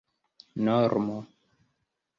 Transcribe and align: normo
normo 0.65 1.17